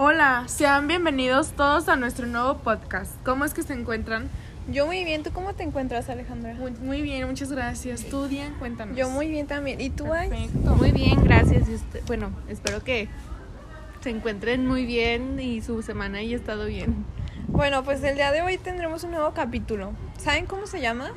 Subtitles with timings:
[0.00, 3.10] Hola, sean bienvenidos todos a nuestro nuevo podcast.
[3.24, 4.28] ¿Cómo es que se encuentran?
[4.70, 6.54] Yo muy bien, ¿tú cómo te encuentras, Alejandra?
[6.54, 8.04] Muy, muy bien, muchas gracias.
[8.04, 8.54] ¿Tú, Dian?
[8.60, 8.96] Cuéntanos.
[8.96, 9.80] Yo muy bien también.
[9.80, 10.28] ¿Y tú, Ay?
[10.28, 10.76] Perfecto.
[10.76, 11.68] Muy bien, gracias.
[11.68, 13.08] Y usted- bueno, espero que
[14.00, 17.04] se encuentren muy bien y su semana haya estado bien.
[17.48, 19.92] Bueno, pues el día de hoy tendremos un nuevo capítulo.
[20.16, 21.10] ¿Saben cómo se llama?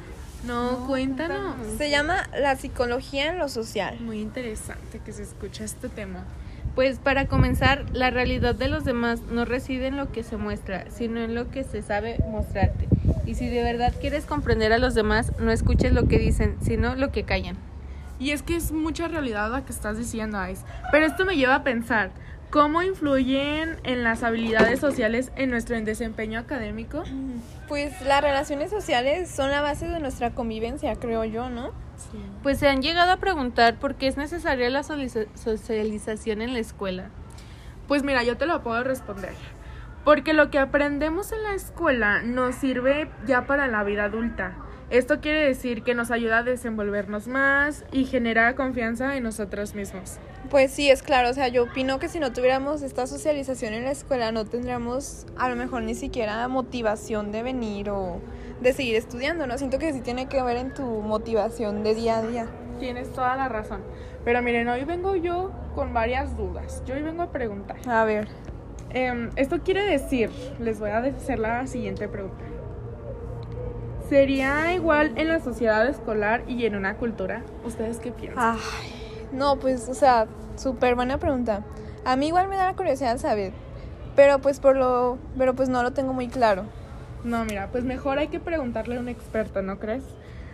[0.43, 1.55] No, cuéntanos.
[1.77, 3.99] Se llama La psicología en lo social.
[3.99, 6.23] Muy interesante que se escucha este tema.
[6.75, 10.85] Pues para comenzar, la realidad de los demás no reside en lo que se muestra,
[10.89, 12.87] sino en lo que se sabe mostrarte.
[13.25, 16.95] Y si de verdad quieres comprender a los demás, no escuches lo que dicen, sino
[16.95, 17.57] lo que callan.
[18.19, 20.63] Y es que es mucha realidad la que estás diciendo, Ais.
[20.91, 22.11] Pero esto me lleva a pensar,
[22.51, 27.03] ¿cómo influyen en las habilidades sociales en nuestro desempeño académico?
[27.67, 31.71] Pues las relaciones sociales son la base de nuestra convivencia, creo yo, ¿no?
[32.43, 37.09] Pues se han llegado a preguntar por qué es necesaria la socialización en la escuela.
[37.87, 39.33] Pues mira, yo te lo puedo responder.
[40.03, 44.55] Porque lo que aprendemos en la escuela nos sirve ya para la vida adulta.
[44.91, 50.17] Esto quiere decir que nos ayuda a desenvolvernos más y genera confianza en nosotros mismos.
[50.49, 53.85] Pues sí, es claro, o sea, yo opino que si no tuviéramos esta socialización en
[53.85, 58.19] la escuela no tendríamos a lo mejor ni siquiera motivación de venir o
[58.61, 59.57] de seguir estudiando, ¿no?
[59.57, 62.45] Siento que sí tiene que ver en tu motivación de día a día.
[62.79, 63.81] Tienes toda la razón.
[64.23, 66.83] Pero miren, hoy vengo yo con varias dudas.
[66.85, 67.77] Yo hoy vengo a preguntar.
[67.87, 68.27] A ver.
[68.91, 72.43] Em, esto quiere decir, les voy a hacer la siguiente pregunta.
[74.09, 77.43] ¿Sería igual en la sociedad escolar y en una cultura?
[77.63, 78.57] ¿Ustedes qué piensan?
[78.57, 78.91] Ay,
[79.31, 81.63] no, pues, o sea, súper buena pregunta.
[82.03, 83.53] A mí igual me da la curiosidad saber,
[84.15, 86.65] pero pues por lo, pero pues no lo tengo muy claro.
[87.23, 90.03] No, mira, pues mejor hay que preguntarle a un experto, ¿no crees?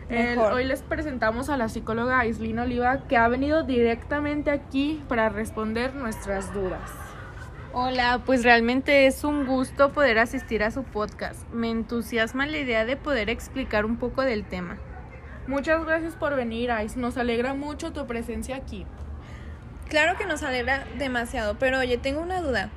[0.09, 5.27] El- hoy les presentamos a la psicóloga Aislinn Oliva, que ha venido directamente aquí para
[5.29, 6.89] responder nuestras dudas.
[7.73, 11.47] Hola, pues realmente es un gusto poder asistir a su podcast.
[11.53, 14.77] Me entusiasma la idea de poder explicar un poco del tema.
[15.45, 16.97] Muchas gracias por venir, Ais.
[16.97, 18.85] Nos alegra mucho tu presencia aquí.
[19.89, 22.69] Claro que nos alegra demasiado, pero oye, tengo una duda.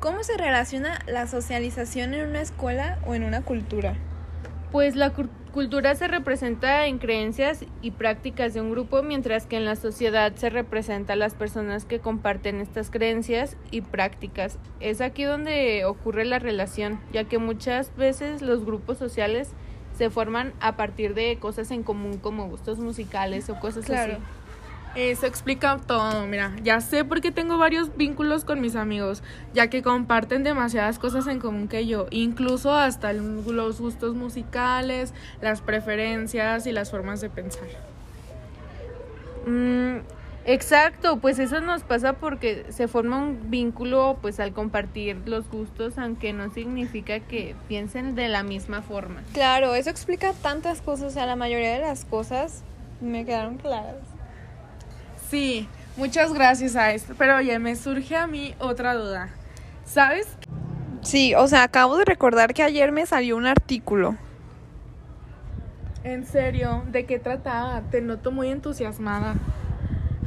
[0.00, 3.94] ¿Cómo se relaciona la socialización en una escuela o en una cultura?
[4.70, 9.56] Pues la cul- cultura se representa en creencias y prácticas de un grupo, mientras que
[9.56, 14.58] en la sociedad se representa a las personas que comparten estas creencias y prácticas.
[14.78, 19.50] Es aquí donde ocurre la relación, ya que muchas veces los grupos sociales
[19.96, 24.12] se forman a partir de cosas en común como gustos musicales o cosas Claro.
[24.12, 24.22] así.
[24.98, 29.22] Eso explica todo, mira, ya sé por qué tengo varios vínculos con mis amigos,
[29.54, 35.60] ya que comparten demasiadas cosas en común que yo, incluso hasta los gustos musicales, las
[35.60, 37.68] preferencias y las formas de pensar.
[39.46, 39.98] Mm,
[40.46, 45.96] exacto, pues eso nos pasa porque se forma un vínculo pues al compartir los gustos,
[45.96, 49.22] aunque no significa que piensen de la misma forma.
[49.32, 52.64] Claro, eso explica tantas cosas, o sea, la mayoría de las cosas
[53.00, 54.17] me quedaron claras.
[55.30, 59.28] Sí, muchas gracias a esto, pero oye, me surge a mí otra duda.
[59.84, 60.26] ¿Sabes?
[61.02, 64.16] Sí, o sea, acabo de recordar que ayer me salió un artículo.
[66.04, 67.82] En serio, ¿de qué trataba?
[67.90, 69.34] Te noto muy entusiasmada.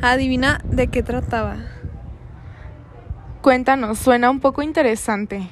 [0.02, 1.58] Adivina de qué trataba.
[3.42, 5.48] Cuéntanos, suena un poco interesante.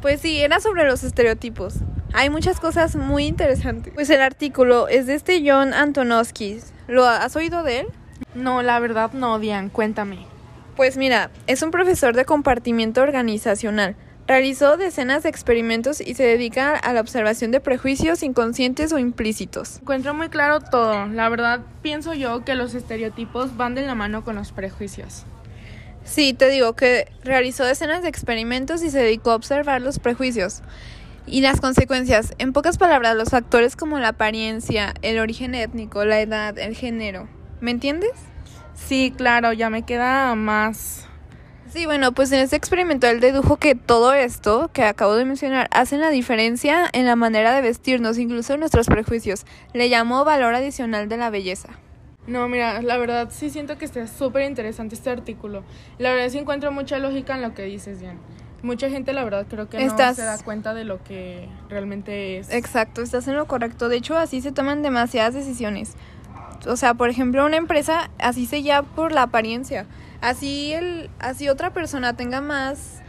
[0.00, 1.78] Pues sí, era sobre los estereotipos.
[2.12, 3.92] Hay muchas cosas muy interesantes.
[3.94, 6.60] Pues el artículo es de este John Antonovsky.
[6.86, 7.86] ¿Lo has oído de él?
[8.34, 10.26] No, la verdad no, Dian, cuéntame.
[10.76, 13.96] Pues mira, es un profesor de compartimiento organizacional.
[14.26, 19.78] Realizó decenas de experimentos y se dedica a la observación de prejuicios inconscientes o implícitos.
[19.80, 21.06] Encuentro muy claro todo.
[21.06, 25.24] La verdad, pienso yo que los estereotipos van de la mano con los prejuicios.
[26.04, 30.62] Sí, te digo que realizó decenas de experimentos y se dedicó a observar los prejuicios
[31.26, 32.34] y las consecuencias.
[32.38, 37.28] En pocas palabras, los factores como la apariencia, el origen étnico, la edad, el género.
[37.60, 38.12] ¿Me entiendes?
[38.74, 41.06] Sí, claro, ya me queda más.
[41.72, 45.68] Sí, bueno, pues en este experimento él dedujo que todo esto que acabo de mencionar
[45.72, 49.44] hacen la diferencia en la manera de vestirnos, incluso en nuestros prejuicios.
[49.74, 51.70] Le llamó valor adicional de la belleza.
[52.26, 55.64] No, mira, la verdad sí siento que está súper interesante este artículo.
[55.98, 58.18] La verdad sí encuentro mucha lógica en lo que dices, Dian.
[58.62, 62.38] Mucha gente, la verdad, creo que no Estás- se da cuenta de lo que realmente
[62.38, 62.50] es.
[62.50, 63.88] Exacto, estás en lo correcto.
[63.88, 65.92] De hecho, así se toman demasiadas decisiones.
[66.66, 69.86] O sea, por ejemplo, una empresa así se llama por la apariencia.
[70.20, 73.02] Así el, así otra persona tenga más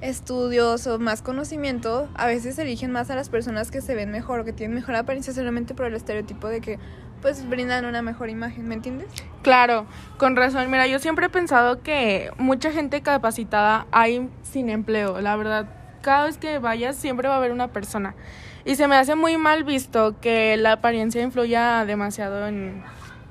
[0.00, 4.40] estudios o más conocimiento, a veces eligen más a las personas que se ven mejor
[4.40, 6.78] o que tienen mejor apariencia solamente por el estereotipo de que
[7.22, 9.08] pues brindan una mejor imagen, ¿me entiendes?
[9.40, 9.86] Claro,
[10.18, 10.70] con razón.
[10.70, 15.18] Mira, yo siempre he pensado que mucha gente capacitada hay sin empleo.
[15.22, 15.66] La verdad,
[16.02, 18.14] cada vez que vayas siempre va a haber una persona.
[18.66, 22.82] Y se me hace muy mal visto que la apariencia influya demasiado en,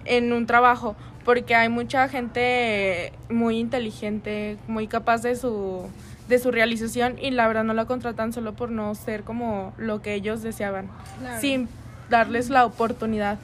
[0.05, 0.95] en un trabajo,
[1.25, 5.87] porque hay mucha gente muy inteligente, muy capaz de su
[6.27, 10.01] de su realización y la verdad no la contratan solo por no ser como lo
[10.01, 10.87] que ellos deseaban,
[11.19, 11.41] Claro.
[11.41, 11.67] sin
[12.09, 13.37] darles la oportunidad.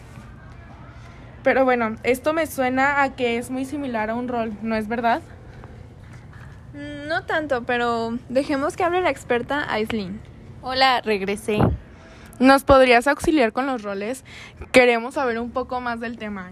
[1.43, 4.87] Pero bueno, esto me suena a que es muy similar a un rol, ¿no es
[4.87, 5.21] verdad?
[7.07, 10.21] No tanto, pero dejemos que hable la experta Aislinn.
[10.61, 11.59] Hola, regresé.
[12.39, 14.23] ¿Nos podrías auxiliar con los roles?
[14.71, 16.49] Queremos saber un poco más del tema.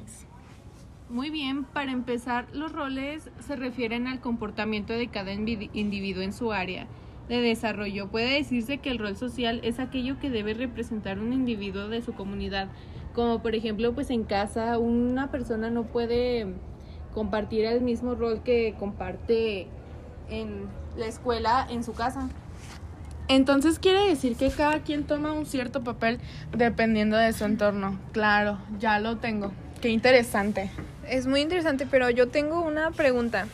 [1.10, 6.52] Muy bien, para empezar, los roles se refieren al comportamiento de cada individuo en su
[6.52, 6.88] área
[7.30, 8.10] de desarrollo.
[8.10, 12.14] Puede decirse que el rol social es aquello que debe representar un individuo de su
[12.14, 12.68] comunidad.
[13.14, 16.48] Como por ejemplo, pues en casa una persona no puede
[17.14, 19.68] compartir el mismo rol que comparte
[20.30, 20.68] en
[20.98, 22.28] la escuela en su casa.
[23.30, 26.20] Entonces quiere decir que cada quien toma un cierto papel
[26.56, 28.00] dependiendo de su entorno.
[28.14, 29.52] Claro, ya lo tengo.
[29.82, 30.72] Qué interesante.
[31.08, 33.48] Es muy interesante, pero yo tengo una pregunta.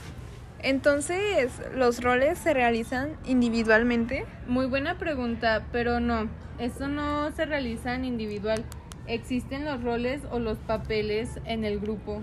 [0.60, 4.26] Entonces, ¿los roles se realizan individualmente?
[4.48, 6.30] Muy buena pregunta, pero no,
[6.60, 8.64] esto no se realiza en individual.
[9.08, 12.22] Existen los roles o los papeles en el grupo,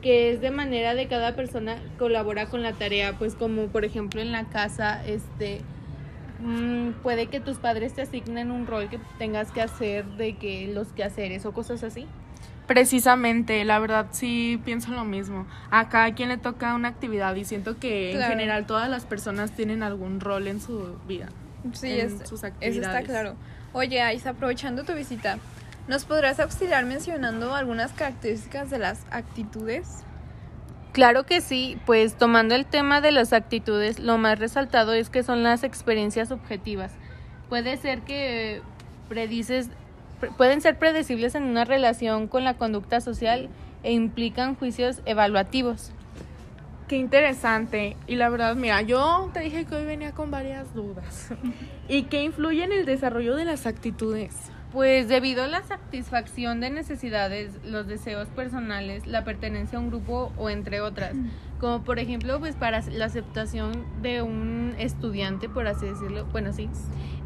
[0.00, 4.20] que es de manera de cada persona colabora con la tarea, pues como por ejemplo
[4.20, 5.60] en la casa, este
[6.42, 10.70] mm, puede que tus padres te asignen un rol que tengas que hacer de que
[10.74, 12.06] los quehaceres o cosas así.
[12.66, 15.46] Precisamente, la verdad sí pienso lo mismo.
[15.70, 18.32] A cada quien le toca una actividad y siento que Claro.
[18.32, 21.28] en general todas las personas tienen algún rol en su vida.
[21.72, 23.04] Sí, En es- sus eso está actividades.
[23.06, 23.34] claro.
[23.72, 25.38] Oye, Ais, aprovechando tu visita,
[25.88, 30.04] ¿nos podrás auxiliar mencionando algunas características de las actitudes?
[30.92, 35.22] Claro que sí, pues tomando el tema de las actitudes, lo más resaltado es que
[35.22, 36.92] son las experiencias objetivas.
[37.48, 38.60] Puede ser que
[39.08, 39.70] predices,
[40.20, 43.48] pre- pueden ser predecibles en una relación con la conducta social
[43.82, 45.92] e implican juicios evaluativos.
[46.88, 47.96] Qué interesante.
[48.06, 51.30] Y la verdad, mira, yo te dije que hoy venía con varias dudas.
[51.88, 54.34] ¿Y qué influye en el desarrollo de las actitudes?
[54.72, 60.32] Pues debido a la satisfacción de necesidades, los deseos personales, la pertenencia a un grupo
[60.38, 61.12] o entre otras,
[61.60, 66.70] como por ejemplo pues para la aceptación de un estudiante, por así decirlo, bueno sí,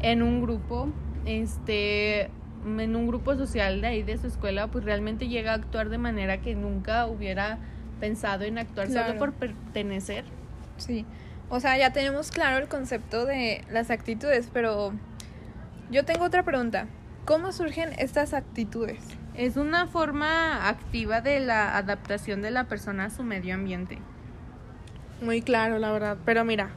[0.01, 0.89] en un grupo,
[1.25, 2.23] este,
[2.65, 5.97] en un grupo social de ahí de su escuela, pues realmente llega a actuar de
[5.97, 7.59] manera que nunca hubiera
[8.01, 9.07] pensado en actuar Claro.
[9.07, 10.25] solo por pertenecer.
[10.75, 11.05] Sí.
[11.49, 14.91] O sea, ya tenemos claro el concepto de las actitudes, pero
[15.89, 16.87] yo tengo otra pregunta.
[17.27, 18.99] ¿Cómo surgen estas actitudes?
[19.35, 23.97] Es una forma activa de la adaptación de la persona a su medio ambiente.
[25.21, 26.15] Muy claro, la verdad.
[26.23, 26.69] Pero mira,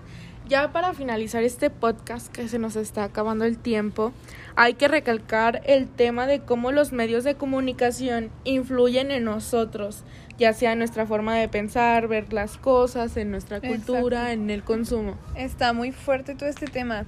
[0.48, 4.12] ya para finalizar este podcast que se nos está acabando el tiempo,
[4.56, 10.02] hay que recalcar el tema de cómo los medios de comunicación influyen en nosotros,
[10.36, 14.32] ya sea en nuestra forma de pensar, ver las cosas, en nuestra cultura, Exacto.
[14.32, 15.16] en el consumo.
[15.36, 17.06] Está muy fuerte todo este tema.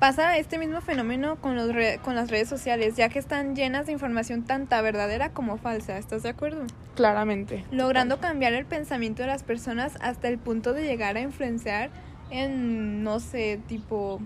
[0.00, 3.84] Pasa este mismo fenómeno con, los re- con las redes sociales, ya que están llenas
[3.84, 5.98] de información tanta verdadera como falsa.
[5.98, 6.62] ¿Estás de acuerdo?
[6.96, 7.66] Claramente.
[7.70, 11.90] Logrando cambiar el pensamiento de las personas hasta el punto de llegar a influenciar
[12.30, 14.20] en, no sé, tipo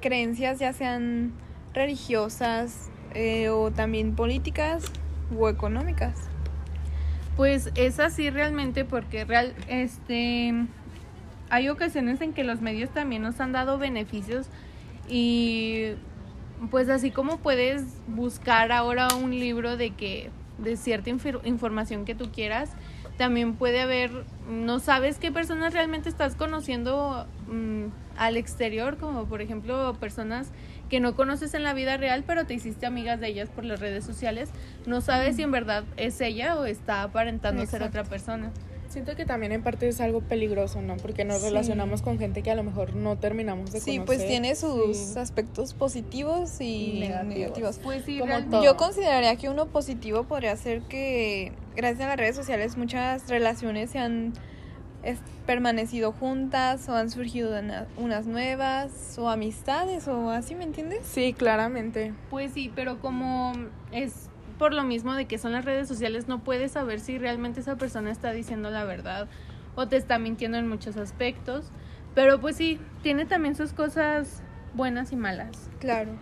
[0.00, 1.32] creencias ya sean
[1.74, 4.84] religiosas eh, o también políticas
[5.38, 6.14] o económicas.
[7.36, 10.54] Pues es así realmente porque real este
[11.50, 14.46] hay ocasiones en que los medios también nos han dado beneficios
[15.08, 15.92] y
[16.70, 22.14] pues así como puedes buscar ahora un libro de que de cierta infor- información que
[22.16, 22.70] tú quieras,
[23.16, 24.10] también puede haber
[24.50, 27.86] no sabes qué personas realmente estás conociendo mm,
[28.16, 30.50] al exterior, como por ejemplo personas
[30.90, 33.78] que no conoces en la vida real, pero te hiciste amigas de ellas por las
[33.78, 34.50] redes sociales,
[34.86, 38.00] no sabes si en verdad es ella o está aparentando ser Exacto.
[38.00, 38.50] otra persona.
[38.98, 40.96] Siento que también en parte es algo peligroso, ¿no?
[40.96, 41.44] Porque nos Sí.
[41.44, 44.06] relacionamos con gente que a lo mejor no terminamos de Sí, conocer.
[44.06, 45.18] pues tiene sus Sí.
[45.20, 47.36] aspectos positivos y negativos.
[47.38, 47.78] negativos.
[47.80, 48.64] Pues sí, Como real- todo.
[48.64, 53.90] Yo consideraría que uno positivo podría ser que gracias a las redes sociales muchas relaciones
[53.90, 54.32] se han
[55.04, 61.06] es- permanecido juntas o han surgido una- unas nuevas o amistades o así, ¿me entiendes?
[61.06, 62.12] Sí, claramente.
[62.30, 63.52] Pues sí, pero como
[63.92, 64.27] es
[64.58, 67.76] por lo mismo de que son las redes sociales, no puedes saber si realmente esa
[67.76, 69.28] persona está diciendo la verdad
[69.74, 71.70] o te está mintiendo en muchos aspectos.
[72.14, 74.42] Pero pues sí, tiene también sus cosas
[74.74, 75.70] buenas y malas.
[75.78, 76.12] Claro.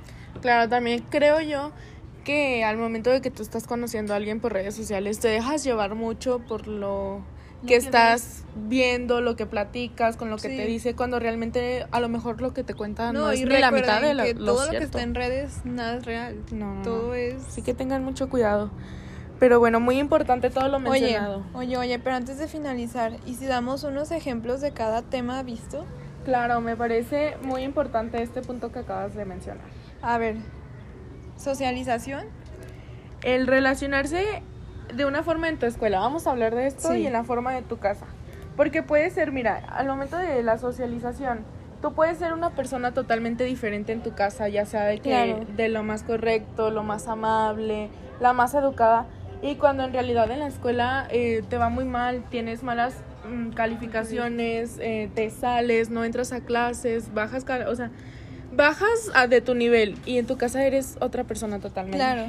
[0.42, 1.72] Claro, también creo yo
[2.24, 5.64] que al momento de que tú estás conociendo a alguien por redes sociales, te dejas
[5.64, 7.22] llevar mucho por lo
[7.66, 10.56] que estás viendo, lo que platicas, con lo que Sí.
[10.56, 13.44] te dice, cuando realmente a lo mejor lo que te cuenta no, No, es y
[13.44, 16.04] ni la mitad de la- que lo todo lo que está en redes nada es
[16.04, 16.36] real.
[16.52, 16.80] No.
[16.82, 18.70] Todo es Así que tengan mucho cuidado.
[19.38, 21.44] Pero bueno, muy importante todo lo Oye, mencionado.
[21.52, 25.84] oye, oye, pero antes de finalizar, ¿y si damos unos ejemplos de cada tema visto?
[26.24, 29.66] Claro, me parece muy importante este punto que acabas de mencionar.
[30.02, 30.36] A ver,
[31.36, 32.26] socialización.
[33.22, 34.42] El relacionarse
[34.94, 36.00] de una forma en tu escuela.
[36.00, 36.98] Vamos a hablar de esto Sí.
[37.00, 38.06] y en la forma de tu casa.
[38.56, 41.40] Porque puede ser, mira, al momento de la socialización,
[41.82, 45.44] tú puedes ser una persona totalmente diferente en tu casa, ya sea de que Claro.
[45.56, 47.88] de lo más correcto, lo más amable,
[48.20, 49.06] la más educada.
[49.42, 52.94] Y cuando en realidad en la escuela eh, te va muy mal, tienes malas
[53.28, 57.90] mm, calificaciones, eh, te sales, no entras a clases, bajas, o sea,
[58.52, 61.98] bajas a- de tu nivel y en tu casa eres otra persona totalmente.
[61.98, 62.26] Claro.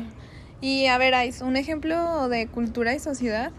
[0.61, 3.51] Y a ver, Ais, un ejemplo de cultura y sociedad.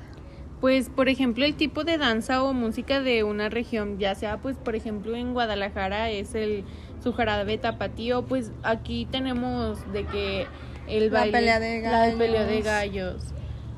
[0.61, 4.57] Pues, por ejemplo, el tipo de danza o música de una región, ya sea, pues,
[4.57, 6.65] por ejemplo, en Guadalajara es el
[7.01, 10.47] su jarabe tapatío, pues aquí tenemos de que
[10.89, 12.65] el La baile, pelea de la pelea de gallos.
[12.65, 13.35] gallos.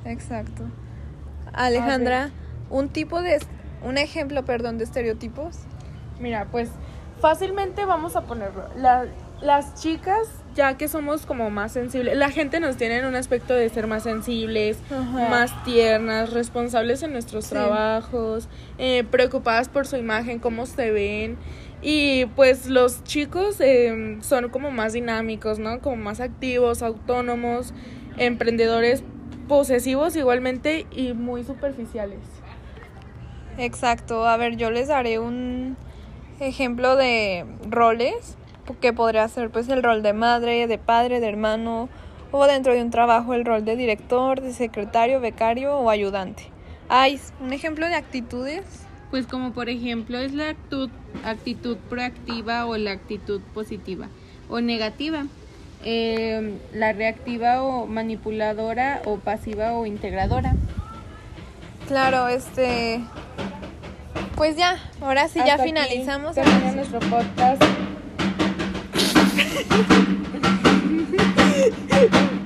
[0.07, 0.63] Exacto.
[1.53, 2.31] Alejandra,
[2.71, 3.39] un tipo de
[3.83, 5.59] un ejemplo, perdón, de estereotipos.
[6.19, 6.71] Mira, pues
[7.21, 8.65] fácilmente vamos a ponerlo.
[8.77, 9.05] La-
[9.43, 13.55] las chicas, ya que somos como más sensibles, la gente nos tiene en un aspecto
[13.55, 15.29] de ser más sensibles, Ajá.
[15.29, 17.51] más tiernas, responsables en nuestros Sí.
[17.51, 21.37] trabajos, eh, preocupadas por su imagen, cómo se ven.
[21.83, 25.81] Y pues los chicos eh, son como más dinámicos, ¿no?
[25.81, 27.73] Como más activos, autónomos,
[28.19, 29.03] emprendedores,
[29.49, 32.19] posesivos igualmente y muy superficiales.
[33.59, 34.27] Exacto.
[34.27, 35.77] A ver, yo les daré un
[36.39, 38.37] ejemplo de roles
[38.81, 41.89] que podría ser pues el rol de madre, de padre, de hermano
[42.33, 46.45] o dentro de un trabajo el rol de director, de secretario, becario o ayudante.
[46.89, 48.87] Ais, un ejemplo de actitudes.
[49.11, 50.89] Pues como por ejemplo es la actitud,
[51.25, 54.09] actitud proactiva o la actitud positiva
[54.49, 55.27] o negativa.
[55.83, 60.55] Eh, la reactiva o manipuladora o pasiva o integradora.
[61.89, 63.01] Claro, este
[64.37, 66.35] pues ya, ahora sí ya Hasta aquí finalizamos.
[66.35, 67.63] termina nuestro podcast.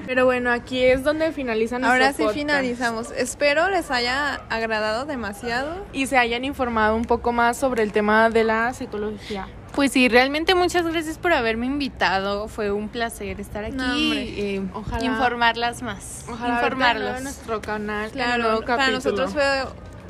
[0.06, 2.38] Pero bueno, aquí es donde finaliza nuestro Ahora sí podcast.
[2.38, 3.10] finalizamos.
[3.12, 5.84] Espero les haya agradado demasiado.
[5.92, 9.48] Y se hayan informado un poco más sobre el tema de la psicología.
[9.72, 12.46] Pues sí, realmente muchas gracias por haberme invitado.
[12.46, 16.24] Fue un placer estar aquí No, eh, Ojalá- informarlas más.
[16.30, 17.16] Ojalá informarlos.
[17.18, 18.10] en nuestro canal.
[18.12, 19.42] Claro, para nosotros fue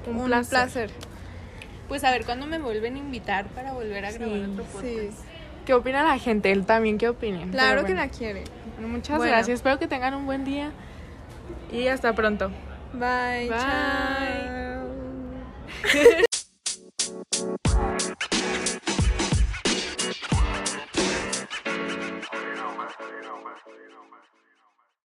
[0.06, 0.50] Un un, placer.
[0.50, 0.90] placer.
[1.88, 4.84] Pues a ver cuándo me vuelven a invitar para volver a grabar Sí, otro podcast.
[4.84, 5.10] Sí.
[5.64, 6.52] ¿Qué opina la gente?
[6.52, 7.50] Él también, ¿qué opinen?
[7.50, 8.44] Claro que la quiere.
[8.74, 9.32] Bueno, Muchas Bueno.
[9.32, 9.56] gracias.
[9.56, 10.70] Espero que tengan un buen día.
[11.72, 12.50] Y hasta pronto.
[12.92, 13.48] Bye.
[13.48, 13.58] Bye.
[13.58, 14.84] chao.